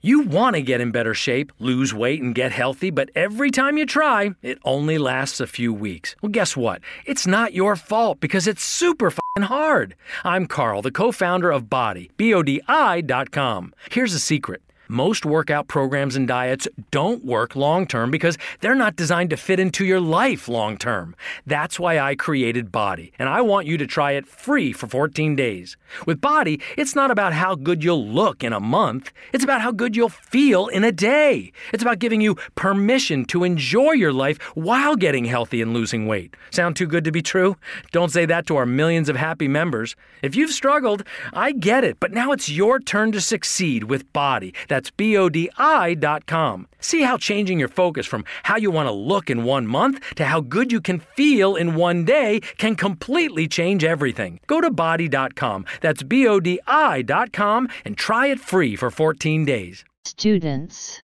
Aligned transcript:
You 0.00 0.20
want 0.20 0.54
to 0.54 0.62
get 0.62 0.80
in 0.80 0.92
better 0.92 1.14
shape, 1.14 1.52
lose 1.58 1.92
weight, 1.92 2.22
and 2.22 2.34
get 2.34 2.52
healthy, 2.52 2.90
but 2.90 3.10
every 3.16 3.50
time 3.50 3.76
you 3.76 3.84
try, 3.84 4.30
it 4.42 4.58
only 4.64 4.96
lasts 4.96 5.40
a 5.40 5.46
few 5.46 5.72
weeks. 5.72 6.14
Well, 6.22 6.30
guess 6.30 6.56
what? 6.56 6.82
It's 7.04 7.26
not 7.26 7.52
your 7.52 7.74
fault 7.74 8.20
because 8.20 8.46
it's 8.46 8.62
super 8.62 9.12
hard. 9.38 9.96
I'm 10.24 10.46
Carl, 10.46 10.82
the 10.82 10.92
co 10.92 11.10
founder 11.10 11.50
of 11.50 11.64
BODi, 11.64 12.10
B 12.16 12.32
O 12.32 12.42
D 12.42 12.60
I.com. 12.68 13.74
Here's 13.90 14.14
a 14.14 14.20
secret 14.20 14.62
most 14.88 15.24
workout 15.24 15.68
programs 15.68 16.16
and 16.16 16.26
diets 16.26 16.66
don't 16.90 17.24
work 17.24 17.54
long 17.54 17.86
term 17.86 18.10
because 18.10 18.38
they're 18.60 18.74
not 18.74 18.96
designed 18.96 19.30
to 19.30 19.36
fit 19.36 19.60
into 19.60 19.84
your 19.84 20.00
life 20.00 20.48
long 20.48 20.76
term. 20.76 21.14
That's 21.46 21.78
why 21.78 21.98
I 21.98 22.14
created 22.14 22.72
BODi, 22.72 23.12
and 23.18 23.28
I 23.28 23.40
want 23.42 23.66
you 23.66 23.76
to 23.78 23.86
try 23.86 24.12
it 24.12 24.26
free 24.26 24.72
for 24.72 24.86
14 24.86 25.36
days. 25.36 25.76
With 26.06 26.20
BODi, 26.20 26.60
it's 26.76 26.94
not 26.94 27.10
about 27.10 27.32
how 27.32 27.54
good 27.54 27.84
you'll 27.84 28.06
look 28.06 28.42
in 28.42 28.52
a 28.52 28.60
month, 28.60 29.12
it's 29.32 29.44
about 29.44 29.60
how 29.60 29.72
good 29.72 29.96
you'll 29.96 30.08
feel 30.08 30.68
in 30.68 30.84
a 30.84 30.92
day. 30.92 31.52
It's 31.72 31.82
about 31.82 31.98
giving 31.98 32.20
you 32.20 32.36
permission 32.54 33.24
to 33.26 33.44
enjoy 33.44 33.92
your 33.92 34.12
life 34.12 34.38
while 34.54 34.96
getting 34.96 35.24
healthy 35.24 35.60
and 35.60 35.74
losing 35.74 36.06
weight. 36.06 36.34
Sound 36.50 36.76
too 36.76 36.86
good 36.86 37.04
to 37.04 37.12
be 37.12 37.22
true? 37.22 37.56
Don't 37.92 38.12
say 38.12 38.26
that 38.26 38.46
to 38.46 38.56
our 38.56 38.66
millions 38.66 39.08
of 39.08 39.16
happy 39.16 39.48
members. 39.48 39.96
If 40.22 40.34
you've 40.34 40.52
struggled, 40.52 41.04
I 41.32 41.52
get 41.52 41.84
it, 41.84 41.98
but 42.00 42.12
now 42.12 42.32
it's 42.32 42.48
your 42.48 42.78
turn 42.78 43.12
to 43.12 43.20
succeed 43.20 43.84
with 43.84 44.10
BODi. 44.12 44.54
That's 44.68 44.77
B-O-D-I.com. 44.90 46.68
See 46.80 47.02
how 47.02 47.16
changing 47.16 47.58
your 47.58 47.68
focus 47.68 48.06
from 48.06 48.24
how 48.44 48.56
you 48.56 48.70
want 48.70 48.88
to 48.88 48.92
look 48.92 49.30
in 49.30 49.44
one 49.44 49.66
month 49.66 50.14
to 50.14 50.24
how 50.24 50.40
good 50.40 50.70
you 50.70 50.80
can 50.80 51.00
feel 51.00 51.56
in 51.56 51.74
one 51.74 52.04
day 52.04 52.40
can 52.56 52.76
completely 52.76 53.48
change 53.48 53.84
everything. 53.84 54.40
Go 54.46 54.60
to 54.60 54.70
bodi.com. 54.70 55.64
That's 55.80 56.02
B-O-D-I.com 56.02 57.68
and 57.84 57.96
try 57.96 58.26
it 58.28 58.40
free 58.40 58.76
for 58.76 58.90
14 58.90 59.44
days. 59.44 59.84
Students. 60.04 61.02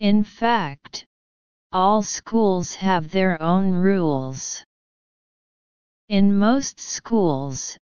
In 0.00 0.24
fact, 0.24 1.06
all 1.70 2.02
schools 2.02 2.76
have 2.76 3.12
their 3.12 3.40
own 3.40 3.72
rules. 3.72 4.64
In 6.08 6.36
most 6.36 6.80
schools, 6.80 7.78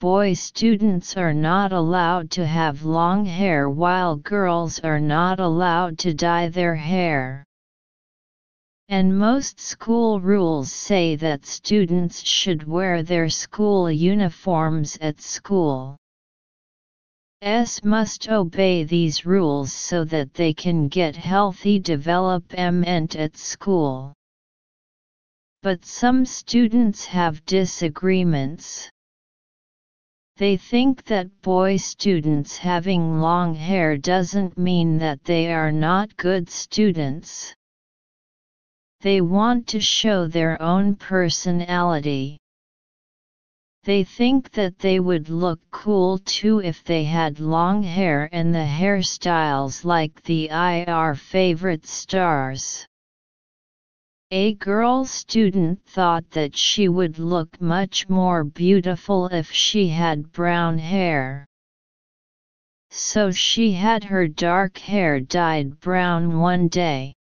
boy 0.00 0.32
students 0.32 1.14
are 1.18 1.34
not 1.34 1.72
allowed 1.72 2.30
to 2.30 2.46
have 2.46 2.84
long 2.86 3.26
hair 3.26 3.68
while 3.68 4.16
girls 4.16 4.80
are 4.80 4.98
not 4.98 5.38
allowed 5.38 5.98
to 5.98 6.14
dye 6.14 6.48
their 6.48 6.74
hair. 6.74 7.44
And 8.88 9.18
most 9.18 9.60
school 9.60 10.18
rules 10.18 10.72
say 10.72 11.16
that 11.16 11.44
students 11.44 12.22
should 12.22 12.66
wear 12.66 13.02
their 13.02 13.28
school 13.28 13.90
uniforms 13.90 14.96
at 15.02 15.20
school. 15.20 15.98
S 17.42 17.84
must 17.84 18.30
obey 18.30 18.84
these 18.84 19.26
rules 19.26 19.70
so 19.70 20.04
that 20.04 20.32
they 20.32 20.54
can 20.54 20.88
get 20.88 21.14
healthy 21.14 21.78
development 21.78 23.16
at 23.16 23.36
school. 23.36 24.14
But 25.62 25.84
some 25.84 26.24
students 26.24 27.04
have 27.04 27.44
disagreements. 27.44 28.88
They 30.40 30.56
think 30.56 31.04
that 31.04 31.42
boy 31.42 31.76
students 31.76 32.56
having 32.56 33.20
long 33.20 33.54
hair 33.54 33.98
doesn't 33.98 34.56
mean 34.56 34.96
that 34.96 35.22
they 35.22 35.52
are 35.52 35.70
not 35.70 36.16
good 36.16 36.48
students. 36.48 37.54
They 39.02 39.20
want 39.20 39.66
to 39.66 39.80
show 39.80 40.26
their 40.26 40.56
own 40.62 40.96
personality. 40.96 42.38
They 43.84 44.02
think 44.02 44.50
that 44.52 44.78
they 44.78 44.98
would 44.98 45.28
look 45.28 45.60
cool 45.70 46.16
too 46.16 46.62
if 46.62 46.82
they 46.84 47.04
had 47.04 47.38
long 47.38 47.82
hair 47.82 48.30
and 48.32 48.54
the 48.54 48.66
hairstyles 48.80 49.84
like 49.84 50.22
the 50.22 50.48
IR 50.48 51.16
favorite 51.16 51.86
stars. 51.86 52.86
A 54.32 54.54
girl 54.54 55.04
student 55.04 55.84
thought 55.84 56.30
that 56.30 56.56
she 56.56 56.88
would 56.88 57.18
look 57.18 57.60
much 57.60 58.08
more 58.08 58.44
beautiful 58.44 59.26
if 59.26 59.50
she 59.50 59.88
had 59.88 60.30
brown 60.30 60.78
hair. 60.78 61.46
So 62.90 63.32
she 63.32 63.72
had 63.72 64.04
her 64.04 64.28
dark 64.28 64.78
hair 64.78 65.18
dyed 65.18 65.80
brown 65.80 66.38
one 66.38 66.68
day. 66.68 67.14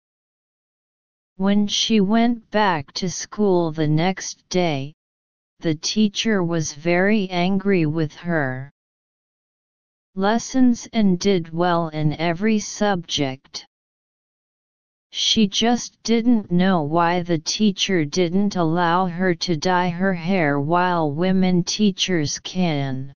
When 1.38 1.66
she 1.66 2.00
went 2.00 2.52
back 2.52 2.92
to 2.94 3.10
school 3.10 3.72
the 3.72 3.88
next 3.88 4.48
day, 4.50 4.94
the 5.62 5.74
teacher 5.74 6.44
was 6.44 6.74
very 6.74 7.28
angry 7.32 7.88
with 7.88 8.14
her. 8.18 8.72
Lessons 10.14 10.88
and 10.94 11.20
did 11.20 11.52
well 11.52 11.88
in 11.88 12.14
every 12.14 12.60
subject. 12.60 13.66
She 15.12 15.48
just 15.48 16.02
didn't 16.04 16.52
know 16.52 16.84
why 16.84 17.24
the 17.24 17.40
teacher 17.40 18.06
didn't 18.06 18.56
allow 18.56 19.08
her 19.08 19.34
to 19.36 19.58
dye 19.58 19.90
her 19.90 20.14
hair 20.14 20.60
while 20.60 21.12
women 21.12 21.64
teachers 21.64 22.38
can. 22.40 23.14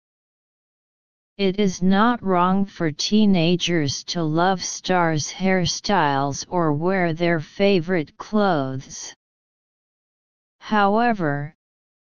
It 1.38 1.60
is 1.60 1.82
not 1.82 2.22
wrong 2.22 2.66
for 2.66 2.92
teenagers 2.92 4.04
to 4.06 4.22
love 4.22 4.64
stars' 4.64 5.32
hairstyles 5.32 6.46
or 6.50 6.74
wear 6.74 7.14
their 7.14 7.40
favorite 7.40 8.18
clothes. 8.18 9.16
However, 10.60 11.56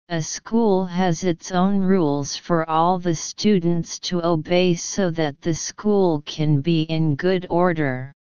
a 0.09 0.21
school 0.21 0.85
has 0.85 1.23
its 1.23 1.51
own 1.51 1.79
rules 1.79 2.37
for 2.37 2.67
all 2.69 2.97
the 2.97 3.15
students 3.15 3.99
to 3.99 4.25
obey 4.25 4.73
so 4.73 5.11
that 5.11 5.41
the 5.41 5.53
school 5.53 6.21
can 6.21 6.61
be 6.61 6.83
in 6.83 7.15
good 7.15 7.45
order. 7.49 8.13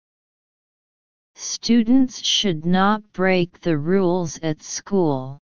Students 1.35 2.23
should 2.23 2.65
not 2.65 3.11
break 3.11 3.59
the 3.59 3.77
rules 3.77 4.39
at 4.39 4.63
school. 4.63 5.39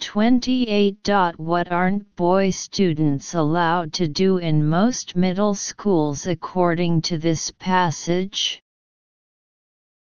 28. 0.00 1.08
What 1.36 1.70
aren't 1.70 2.16
boy 2.16 2.50
students 2.50 3.34
allowed 3.34 3.92
to 3.92 4.08
do 4.08 4.38
in 4.38 4.66
most 4.66 5.14
middle 5.14 5.54
schools 5.54 6.26
according 6.26 7.02
to 7.02 7.18
this 7.18 7.52
passage? 7.52 8.60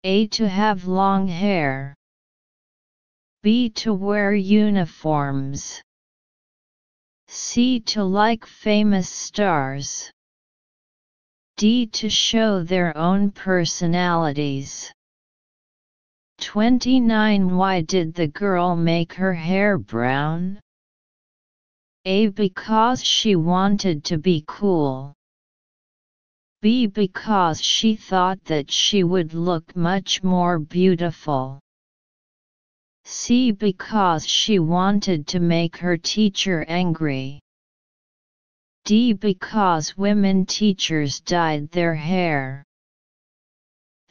A. 0.04 0.26
To 0.28 0.48
have 0.48 0.88
long 0.88 1.28
hair. 1.28 1.94
B. 3.44 3.70
To 3.70 3.94
wear 3.94 4.34
uniforms. 4.34 5.82
C. 7.28 7.80
To 7.82 8.04
like 8.04 8.46
famous 8.46 9.10
stars. 9.10 10.12
D. 11.60 11.88
To 11.88 12.10
show 12.10 12.64
their 12.64 12.96
own 12.96 13.32
personalities. 13.32 14.90
29. 16.40 17.58
Why 17.58 17.82
did 17.82 18.14
the 18.14 18.30
girl 18.30 18.78
make 18.78 19.12
her 19.12 19.34
hair 19.34 19.78
brown? 19.78 20.62
A. 22.06 22.28
Because 22.28 23.04
she 23.04 23.36
wanted 23.36 24.06
to 24.06 24.18
be 24.18 24.46
cool. 24.48 25.14
B. 26.62 26.88
Because 26.88 27.62
she 27.62 27.98
thought 27.98 28.42
that 28.46 28.72
she 28.72 29.04
would 29.04 29.34
look 29.34 29.76
much 29.76 30.24
more 30.24 30.60
beautiful. 30.60 31.60
C. 33.04 33.52
Because 33.52 34.26
she 34.26 34.60
wanted 34.60 35.28
to 35.28 35.42
make 35.42 35.76
her 35.76 35.98
teacher 35.98 36.64
angry. 36.70 37.42
D. 38.90 39.14
Because 39.14 39.96
women 39.96 40.48
teachers 40.48 41.20
dyed 41.20 41.70
their 41.70 41.94
hair. 41.94 42.64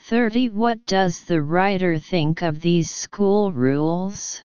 30. 0.03 0.51
What 0.51 0.87
does 0.87 1.25
the 1.25 1.43
writer 1.43 1.99
think 1.99 2.43
of 2.43 2.61
these 2.61 2.89
school 2.89 3.51
rules? 3.51 4.41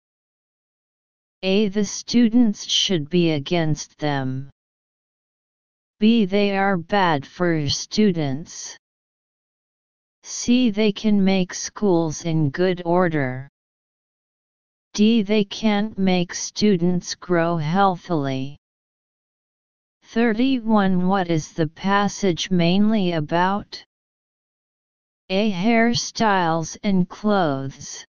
A. 1.44 1.68
The 1.68 1.86
students 1.86 2.66
should 2.66 3.12
be 3.12 3.30
against 3.34 4.00
them. 4.00 4.50
B. 6.00 6.26
They 6.26 6.58
are 6.58 6.78
bad 6.78 7.28
for 7.28 7.70
students. 7.70 8.76
C. 10.24 10.72
They 10.72 10.92
can 10.92 11.24
make 11.24 11.54
schools 11.54 12.26
in 12.26 12.50
good 12.50 12.82
order. 12.86 13.48
D. 14.96 15.22
They 15.22 15.44
can't 15.44 15.96
make 15.96 16.34
students 16.34 17.14
grow 17.14 17.58
healthily. 17.58 18.58
31 20.14 21.08
What 21.08 21.28
is 21.28 21.54
the 21.54 21.66
passage 21.66 22.52
mainly 22.52 23.14
about? 23.14 23.84
A. 25.30 25.52
Hairstyles 25.52 26.78
and 26.84 27.10
clothes. 27.10 28.06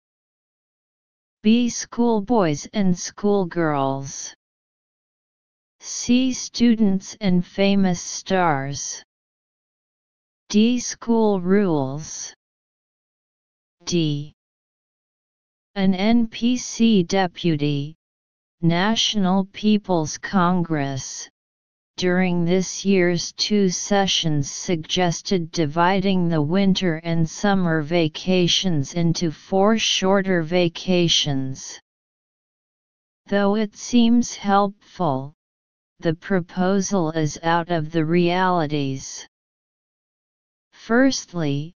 B. 1.44 1.68
Schoolboys 1.68 2.66
and 2.72 2.98
schoolgirls. 2.98 4.34
C. 5.78 6.32
Students 6.32 7.16
and 7.20 7.46
famous 7.46 8.02
stars. 8.02 9.04
D. 10.48 10.80
School 10.80 11.40
rules. 11.40 12.34
D. 13.84 14.34
An 15.76 15.92
NPC 15.92 17.06
deputy, 17.06 17.94
National 18.60 19.44
People's 19.44 20.18
Congress, 20.18 21.28
during 21.96 22.44
this 22.44 22.84
year's 22.84 23.32
two 23.32 23.68
sessions 23.68 24.50
suggested 24.50 25.52
dividing 25.52 26.28
the 26.28 26.42
winter 26.42 26.96
and 27.04 27.28
summer 27.28 27.82
vacations 27.82 28.94
into 28.94 29.30
four 29.30 29.78
shorter 29.78 30.42
vacations. 30.42 31.78
Though 33.26 33.56
it 33.56 33.76
seems 33.76 34.34
helpful, 34.34 35.34
the 36.00 36.14
proposal 36.14 37.12
is 37.12 37.38
out 37.42 37.70
of 37.70 37.92
the 37.92 38.04
realities. 38.04 39.26
Firstly, 40.72 41.74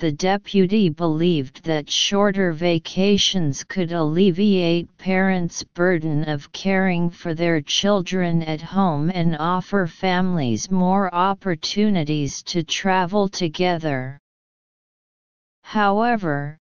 the 0.00 0.10
deputy 0.10 0.88
believed 0.88 1.62
that 1.64 1.90
shorter 1.90 2.52
vacations 2.52 3.62
could 3.62 3.92
alleviate 3.92 4.88
parents' 4.96 5.62
burden 5.62 6.24
of 6.24 6.50
caring 6.52 7.10
for 7.10 7.34
their 7.34 7.60
children 7.60 8.42
at 8.42 8.62
home 8.62 9.10
and 9.14 9.36
offer 9.38 9.86
families 9.86 10.70
more 10.70 11.14
opportunities 11.14 12.42
to 12.42 12.62
travel 12.62 13.28
together. 13.28 14.18
However, 15.62 16.59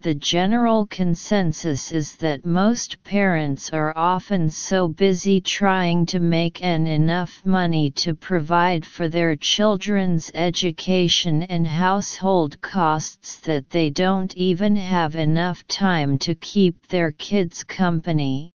the 0.00 0.14
general 0.14 0.86
consensus 0.86 1.90
is 1.90 2.16
that 2.16 2.44
most 2.44 3.02
parents 3.02 3.70
are 3.70 3.92
often 3.96 4.48
so 4.48 4.86
busy 4.86 5.40
trying 5.40 6.04
to 6.06 6.20
make 6.20 6.62
an 6.62 6.86
enough 6.86 7.40
money 7.44 7.90
to 7.90 8.14
provide 8.14 8.86
for 8.86 9.08
their 9.08 9.34
children's 9.34 10.30
education 10.34 11.42
and 11.44 11.66
household 11.66 12.60
costs 12.60 13.40
that 13.40 13.68
they 13.70 13.90
don't 13.90 14.36
even 14.36 14.76
have 14.76 15.16
enough 15.16 15.66
time 15.66 16.18
to 16.18 16.34
keep 16.36 16.86
their 16.86 17.10
kids 17.12 17.64
company, 17.64 18.52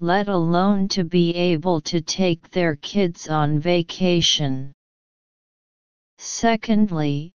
let 0.00 0.28
alone 0.28 0.86
to 0.88 1.04
be 1.04 1.34
able 1.34 1.80
to 1.80 2.00
take 2.00 2.48
their 2.50 2.76
kids 2.76 3.28
on 3.28 3.58
vacation. 3.58 4.72
Secondly, 6.18 7.32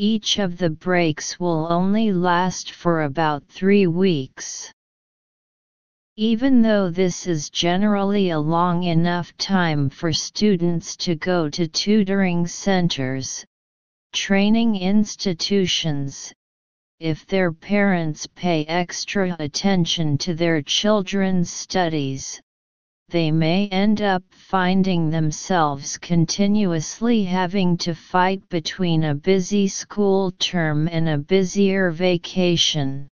each 0.00 0.38
of 0.38 0.58
the 0.58 0.70
breaks 0.70 1.40
will 1.40 1.66
only 1.72 2.12
last 2.12 2.70
for 2.70 3.02
about 3.02 3.44
three 3.48 3.88
weeks. 3.88 4.72
Even 6.14 6.62
though 6.62 6.88
this 6.88 7.26
is 7.26 7.50
generally 7.50 8.30
a 8.30 8.38
long 8.38 8.84
enough 8.84 9.36
time 9.38 9.90
for 9.90 10.12
students 10.12 10.96
to 10.96 11.16
go 11.16 11.48
to 11.48 11.66
tutoring 11.66 12.46
centers, 12.46 13.44
training 14.12 14.76
institutions, 14.76 16.32
if 17.00 17.26
their 17.26 17.50
parents 17.50 18.24
pay 18.36 18.64
extra 18.66 19.34
attention 19.40 20.16
to 20.18 20.32
their 20.32 20.62
children's 20.62 21.50
studies, 21.50 22.40
they 23.10 23.30
may 23.30 23.68
end 23.68 24.02
up 24.02 24.22
finding 24.30 25.08
themselves 25.08 25.96
continuously 25.96 27.24
having 27.24 27.76
to 27.78 27.94
fight 27.94 28.46
between 28.50 29.04
a 29.04 29.14
busy 29.14 29.66
school 29.66 30.30
term 30.32 30.86
and 30.88 31.08
a 31.08 31.16
busier 31.16 31.90
vacation. 31.90 33.08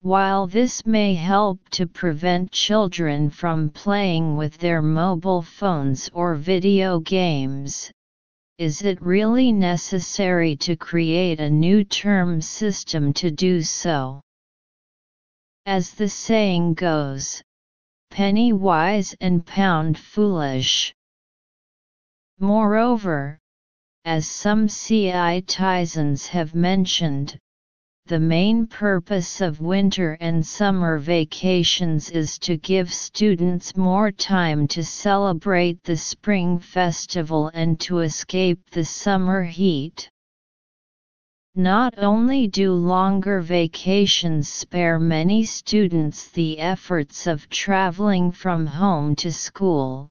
While 0.00 0.46
this 0.46 0.86
may 0.86 1.14
help 1.14 1.68
to 1.70 1.86
prevent 1.86 2.50
children 2.50 3.28
from 3.28 3.68
playing 3.70 4.36
with 4.36 4.56
their 4.56 4.80
mobile 4.80 5.42
phones 5.42 6.08
or 6.14 6.34
video 6.34 7.00
games, 7.00 7.90
is 8.56 8.80
it 8.80 9.02
really 9.02 9.52
necessary 9.52 10.56
to 10.56 10.76
create 10.76 11.40
a 11.40 11.50
new 11.50 11.84
term 11.84 12.40
system 12.40 13.12
to 13.14 13.30
do 13.30 13.60
so? 13.60 14.22
As 15.66 15.92
the 15.92 16.08
saying 16.08 16.74
goes, 16.74 17.42
penny 18.16 18.50
wise 18.50 19.14
and 19.20 19.44
pound 19.44 19.98
foolish. 19.98 20.94
Moreover, 22.40 23.38
as 24.06 24.26
some 24.26 24.68
CI 24.68 25.42
Tizens 25.42 26.26
have 26.28 26.54
mentioned, 26.54 27.38
the 28.06 28.18
main 28.18 28.66
purpose 28.68 29.42
of 29.42 29.60
winter 29.60 30.16
and 30.18 30.46
summer 30.46 30.96
vacations 30.96 32.08
is 32.08 32.38
to 32.38 32.56
give 32.56 32.90
students 32.90 33.76
more 33.76 34.10
time 34.10 34.66
to 34.68 34.82
celebrate 34.82 35.82
the 35.82 35.98
spring 35.98 36.58
festival 36.58 37.50
and 37.52 37.78
to 37.80 37.98
escape 37.98 38.70
the 38.70 38.86
summer 38.86 39.42
heat. 39.42 40.08
Not 41.58 41.94
only 41.96 42.48
do 42.48 42.74
longer 42.74 43.40
vacations 43.40 44.46
spare 44.46 44.98
many 44.98 45.42
students 45.42 46.28
the 46.28 46.58
efforts 46.58 47.26
of 47.26 47.48
traveling 47.48 48.30
from 48.30 48.66
home 48.66 49.16
to 49.16 49.32
school, 49.32 50.10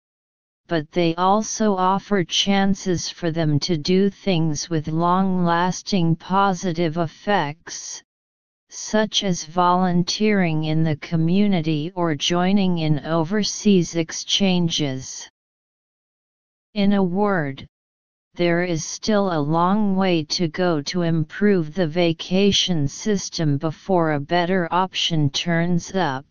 but 0.67 0.91
they 0.91 1.13
also 1.13 1.75
offer 1.75 2.23
chances 2.23 3.09
for 3.09 3.29
them 3.29 3.59
to 3.59 3.77
do 3.77 4.09
things 4.09 4.71
with 4.71 4.87
long-lasting 4.87 6.15
positive 6.15 6.97
effects, 6.97 8.01
such 8.71 9.23
as 9.23 9.43
volunteering 9.45 10.63
in 10.63 10.81
the 10.81 10.97
community 10.97 11.91
or 11.93 12.15
joining 12.15 12.79
in 12.79 13.05
overseas 13.05 13.93
exchanges. 13.93 15.29
In 16.73 16.93
a 16.93 17.03
word, 17.03 17.67
there 18.35 18.63
is 18.63 18.83
still 18.83 19.31
a 19.31 19.39
long 19.39 19.95
way 19.95 20.23
to 20.23 20.47
go 20.47 20.81
to 20.81 21.01
improve 21.01 21.73
the 21.73 21.87
vacation 21.87 22.87
system 22.87 23.57
before 23.57 24.11
a 24.11 24.19
better 24.19 24.67
option 24.71 25.29
turns 25.29 25.95
up. 25.95 26.25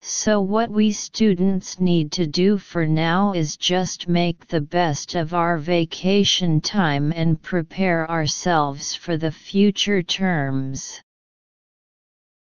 So 0.00 0.40
what 0.40 0.70
we 0.70 0.92
students 0.92 1.80
need 1.80 2.12
to 2.12 2.26
do 2.26 2.56
for 2.56 2.86
now 2.86 3.32
is 3.32 3.56
just 3.56 4.08
make 4.08 4.46
the 4.46 4.60
best 4.60 5.14
of 5.14 5.34
our 5.34 5.58
vacation 5.58 6.60
time 6.60 7.12
and 7.12 7.42
prepare 7.42 8.10
ourselves 8.10 8.94
for 8.94 9.16
the 9.16 9.32
future 9.32 10.02
terms. 10.02 11.02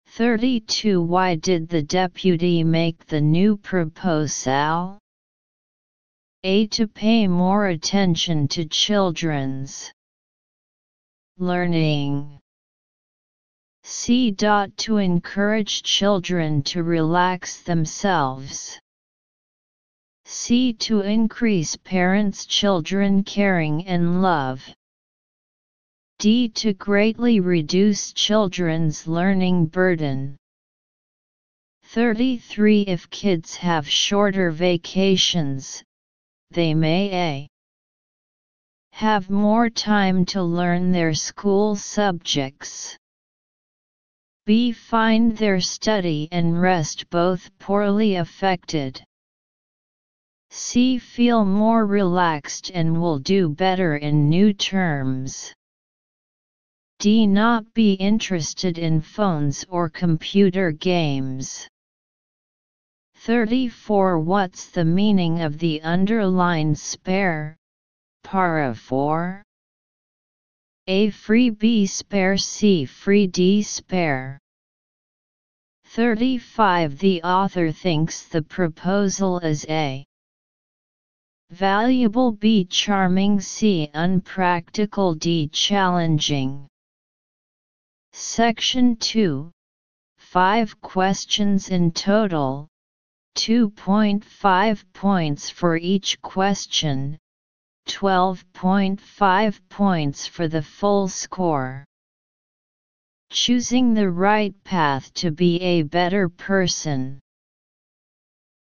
32 0.07 1.03
Why 1.03 1.35
did 1.35 1.69
the 1.69 1.83
deputy 1.83 2.63
make 2.63 3.07
the 3.07 3.21
new 3.21 3.57
proposal? 3.57 4.99
A. 6.49 6.69
To 6.69 6.87
pay 6.87 7.27
more 7.27 7.67
attention 7.67 8.47
to 8.55 8.67
children's 8.67 9.93
learning. 11.39 12.39
C. 13.83 14.31
To 14.31 14.99
encourage 14.99 15.83
children 15.83 16.63
to 16.71 16.85
relax 16.85 17.65
themselves. 17.65 18.79
C. 20.25 20.73
To 20.75 21.01
increase 21.01 21.75
parents' 21.75 22.47
children 22.47 23.25
caring 23.25 23.85
and 23.85 24.23
love. 24.23 24.63
D. 26.21 26.49
To 26.51 26.73
greatly 26.75 27.41
reduce 27.41 28.13
children's 28.13 29.09
learning 29.09 29.67
burden. 29.67 30.37
33 31.83 32.83
If 32.83 33.11
kids 33.11 33.57
have 33.57 33.89
shorter 33.89 34.53
vacations, 34.53 35.83
they 36.51 36.75
may 36.75 37.13
a. 37.13 37.49
have 38.93 39.29
more 39.31 39.69
time 39.69 40.25
to 40.25 40.43
learn 40.43 40.93
their 40.93 41.13
school 41.13 41.77
subjects. 41.77 42.97
b. 44.45 44.73
find 44.73 45.37
their 45.37 45.61
study 45.61 46.29
and 46.31 46.61
rest 46.61 47.11
both 47.11 47.51
poorly 47.59 48.15
affected. 48.15 49.03
c. 50.51 50.99
feel 50.99 51.45
more 51.45 51.85
relaxed 51.85 52.71
and 52.73 53.01
will 53.01 53.19
do 53.19 53.49
better 53.49 53.97
in 53.97 54.29
new 54.29 54.53
terms. 54.53 55.53
D. 56.99 57.27
Not 57.27 57.75
be 57.75 57.93
interested 57.93 58.79
in 58.79 59.03
phones 59.03 59.67
or 59.69 59.91
computer 59.91 60.73
games. 60.73 61.69
34 63.17 64.21
What's 64.21 64.67
the 64.69 64.85
meaning 64.85 65.41
of 65.41 65.59
the 65.59 65.81
underlined 65.83 66.79
spare? 66.79 67.57
Para 68.23 68.75
4? 68.75 69.43
A 70.87 71.11
free 71.11 71.51
B 71.51 71.87
spare 71.87 72.37
C 72.37 72.85
free 72.85 73.27
D 73.27 73.63
spare. 73.63 74.39
35 75.87 76.99
The 76.99 77.23
author 77.23 77.73
thinks 77.73 78.25
the 78.29 78.43
proposal 78.43 79.41
is 79.41 79.67
A. 79.69 80.05
Valuable 81.51 82.33
B 82.33 82.65
charming 82.67 83.41
C 83.41 83.91
unpractical 83.95 85.15
D 85.15 85.49
challenging. 85.49 86.69
Section 88.13 88.95
2 88.97 89.51
5 90.19 90.81
questions 90.81 91.71
in 91.71 91.91
total 91.93 92.69
2.5 93.37 94.85
points 94.95 95.51
for 95.51 95.77
each 95.77 96.21
question, 96.23 97.19
12.5 97.87 99.61
points 99.69 100.27
for 100.27 100.49
the 100.49 100.63
full 100.63 101.07
score. 101.07 101.85
Choosing 103.31 103.93
the 103.93 104.11
right 104.11 104.55
path 104.65 105.13
to 105.15 105.31
be 105.31 105.61
a 105.61 105.83
better 105.83 106.31
person. 106.31 107.21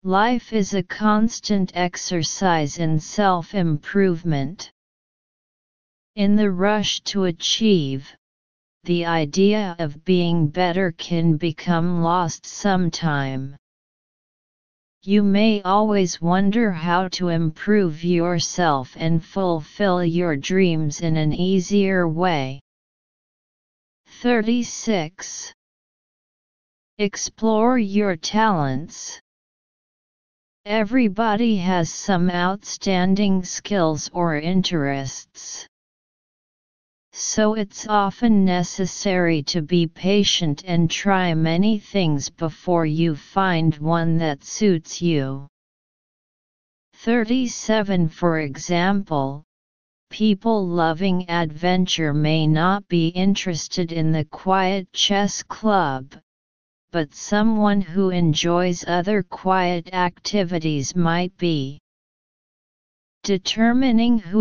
Life 0.02 0.52
is 0.52 0.74
a 0.74 0.82
constant 0.82 1.70
exercise 1.76 2.78
in 2.78 2.98
self 2.98 3.54
improvement. 3.54 4.72
In 6.16 6.34
the 6.34 6.50
rush 6.50 7.00
to 7.02 7.24
achieve, 7.24 8.12
the 8.82 9.06
idea 9.06 9.76
of 9.78 10.04
being 10.04 10.48
better 10.48 10.92
can 10.92 11.36
become 11.36 12.02
lost 12.02 12.44
sometime. 12.44 13.56
You 15.06 15.22
may 15.22 15.60
always 15.60 16.22
wonder 16.22 16.72
how 16.72 17.08
to 17.08 17.28
improve 17.28 18.02
yourself 18.02 18.96
and 18.96 19.22
fulfill 19.22 20.02
your 20.02 20.34
dreams 20.34 21.02
in 21.02 21.18
an 21.18 21.34
easier 21.34 22.08
way. 22.08 22.62
36. 24.22 25.52
Explore 26.96 27.78
your 27.78 28.16
talents. 28.16 29.20
Everybody 30.64 31.58
has 31.58 31.92
some 31.92 32.30
outstanding 32.30 33.44
skills 33.44 34.08
or 34.14 34.36
interests. 34.36 35.68
So 37.16 37.54
it's 37.54 37.86
often 37.86 38.44
necessary 38.44 39.44
to 39.44 39.62
be 39.62 39.86
patient 39.86 40.64
and 40.66 40.90
try 40.90 41.32
many 41.32 41.78
things 41.78 42.28
before 42.28 42.86
you 42.86 43.14
find 43.14 43.72
one 43.76 44.18
that 44.18 44.42
suits 44.42 45.00
you. 45.00 45.46
37 46.94 48.08
For 48.08 48.40
example, 48.40 49.44
people 50.10 50.66
loving 50.66 51.30
adventure 51.30 52.12
may 52.12 52.48
not 52.48 52.88
be 52.88 53.08
interested 53.10 53.92
in 53.92 54.10
the 54.10 54.24
quiet 54.24 54.92
chess 54.92 55.44
club, 55.44 56.14
but 56.90 57.14
someone 57.14 57.80
who 57.80 58.10
enjoys 58.10 58.84
other 58.88 59.22
quiet 59.22 59.94
activities 59.94 60.96
might 60.96 61.36
be. 61.36 61.78
Determining 63.22 64.18
who 64.18 64.32